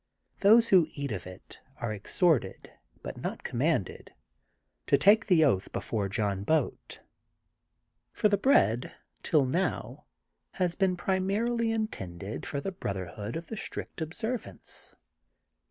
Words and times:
Those 0.39 0.69
who 0.69 0.87
eat 0.95 1.11
of 1.11 1.27
it 1.27 1.59
are 1.77 1.93
ex 1.93 2.19
hortedy 2.19 2.71
but 3.03 3.17
not 3.17 3.43
commanded^ 3.43 4.09
to 4.87 4.97
take 4.97 5.27
the 5.27 5.41
bath 5.43 5.71
bef 5.71 5.93
o.re 5.93 6.09
John 6.09 6.43
Boat, 6.43 7.01
for 8.11 8.27
the 8.27 8.35
bread, 8.35 8.95
till 9.21 9.45
now, 9.45 10.05
has 10.53 10.73
been 10.73 10.97
primarily 10.97 11.69
intended 11.69 12.47
for 12.47 12.59
the 12.59 12.71
Brotherhood 12.71 13.35
of 13.35 13.45
the 13.45 13.57
Strict 13.57 14.01
Observance. 14.01 14.95